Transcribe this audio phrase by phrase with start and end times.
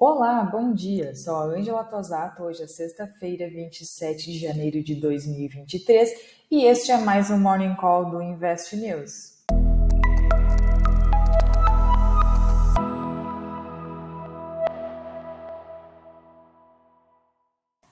[0.00, 1.12] Olá, bom dia.
[1.16, 2.44] Sou a Ângela Tosato.
[2.44, 6.08] Hoje é sexta-feira, 27 de janeiro de 2023
[6.48, 9.42] e este é mais um Morning Call do Invest News.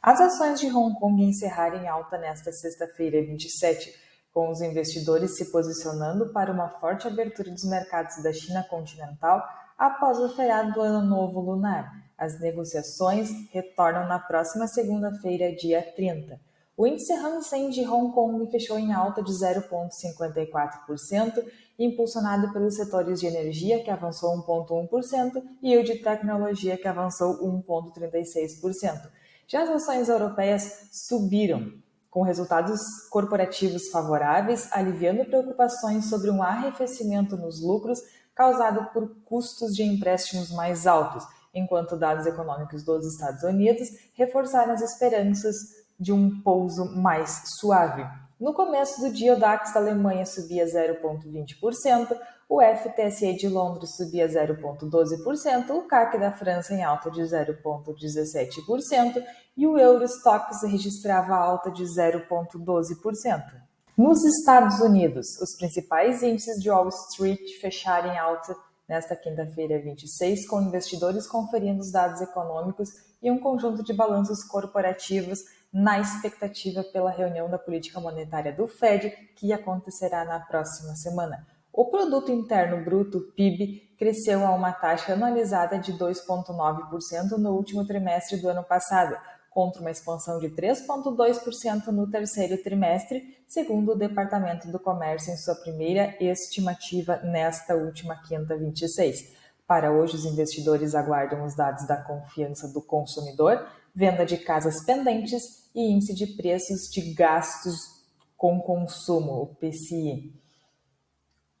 [0.00, 3.94] As ações de Hong Kong encerraram em alta nesta sexta-feira, 27,
[4.32, 9.46] com os investidores se posicionando para uma forte abertura dos mercados da China continental
[9.80, 11.90] após o feriado do Ano Novo Lunar.
[12.18, 16.38] As negociações retornam na próxima segunda-feira, dia 30.
[16.76, 21.42] O índice Hang Seng de Hong Kong fechou em alta de 0,54%,
[21.78, 29.08] impulsionado pelos setores de energia, que avançou 1,1%, e o de tecnologia, que avançou 1,36%.
[29.48, 31.72] Já as ações europeias subiram,
[32.10, 37.98] com resultados corporativos favoráveis, aliviando preocupações sobre um arrefecimento nos lucros
[38.40, 41.22] causado por custos de empréstimos mais altos,
[41.54, 45.56] enquanto dados econômicos dos Estados Unidos reforçaram as esperanças
[45.98, 48.02] de um pouso mais suave.
[48.40, 54.26] No começo do dia, o DAX da Alemanha subia 0,20%, o FTSE de Londres subia
[54.26, 59.22] 0,12%, o CAC da França em alta de 0,17%
[59.54, 63.69] e o Eurostox registrava alta de 0,12%.
[64.02, 68.56] Nos Estados Unidos, os principais índices de Wall Street fecharam em alta
[68.88, 72.88] nesta quinta-feira 26, com investidores conferindo os dados econômicos
[73.22, 75.40] e um conjunto de balanços corporativos
[75.70, 81.46] na expectativa pela reunião da política monetária do Fed, que acontecerá na próxima semana.
[81.70, 88.38] O produto interno bruto PIB cresceu a uma taxa anualizada de 2,9% no último trimestre
[88.38, 89.14] do ano passado,
[89.50, 95.56] contra uma expansão de 3,2% no terceiro trimestre, segundo o Departamento do Comércio em sua
[95.56, 99.32] primeira estimativa nesta última quinta 26.
[99.66, 105.68] Para hoje, os investidores aguardam os dados da confiança do consumidor, venda de casas pendentes
[105.74, 108.00] e índice de preços de gastos
[108.36, 110.32] com consumo, o PCI.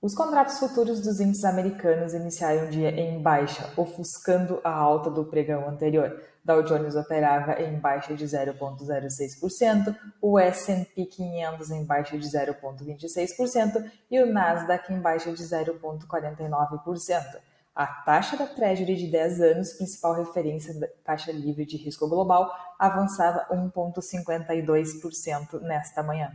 [0.00, 5.26] Os contratos futuros dos índices americanos iniciaram o dia em baixa, ofuscando a alta do
[5.26, 6.29] pregão anterior.
[6.44, 14.22] Dow Jones operava em baixa de 0,06%, o S&P 500 em baixa de 0,26% e
[14.22, 17.40] o Nasdaq em baixa de 0,49%.
[17.74, 22.50] A taxa da Treasury de 10 anos, principal referência da taxa livre de risco global,
[22.78, 26.32] avançava 1,52% nesta manhã.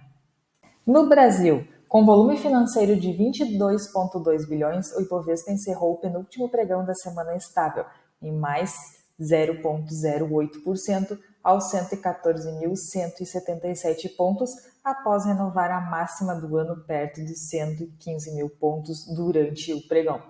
[0.87, 6.93] No Brasil, com volume financeiro de 22,2 bilhões, o Ibovespa encerrou o penúltimo pregão da
[6.93, 7.85] semana estável,
[8.21, 14.51] em mais 0,08% aos 114.177 pontos,
[14.83, 20.21] após renovar a máxima do ano perto de 115 mil pontos durante o pregão.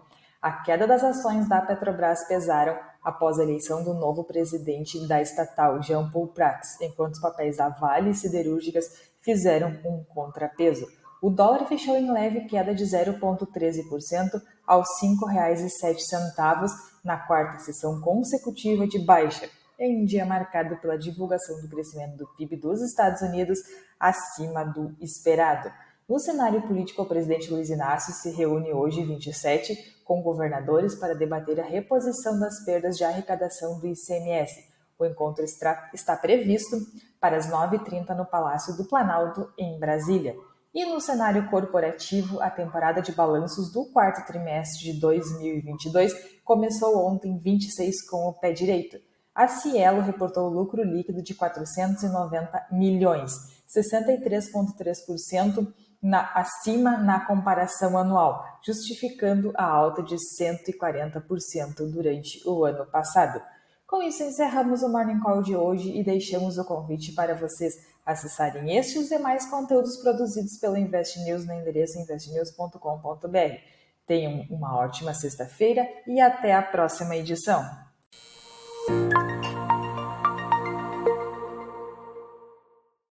[0.42, 5.82] A queda das ações da Petrobras pesaram após a eleição do novo presidente da estatal,
[5.82, 8.86] Jean Paul Prats, enquanto os papéis da Vale e Siderúrgicas
[9.22, 10.86] fizeram um contrapeso.
[11.26, 16.70] O dólar fechou em leve queda de 0,13% aos R$ 5,07
[17.04, 19.50] na quarta sessão consecutiva de baixa,
[19.80, 23.58] em um dia marcado pela divulgação do crescimento do PIB dos Estados Unidos
[24.00, 25.74] acima do esperado.
[26.08, 31.60] No cenário político, o presidente Luiz Inácio se reúne hoje, 27, com governadores para debater
[31.60, 34.64] a reposição das perdas de arrecadação do ICMS.
[35.00, 36.78] O encontro está previsto
[37.20, 40.36] para as 9h30 no Palácio do Planalto, em Brasília.
[40.76, 46.14] E no cenário corporativo, a temporada de balanços do quarto trimestre de 2022
[46.44, 48.98] começou ontem 26 com o pé direito.
[49.34, 53.32] A Cielo reportou lucro líquido de 490 milhões,
[53.74, 55.66] 63,3%
[56.02, 63.42] na, acima na comparação anual, justificando a alta de 140% durante o ano passado.
[63.88, 68.76] Com isso, encerramos o Morning Call de hoje e deixamos o convite para vocês acessarem
[68.76, 73.60] este e os demais conteúdos produzidos pelo Invest News no endereço investnews.com.br.
[74.08, 77.85] Tenham uma ótima sexta-feira e até a próxima edição.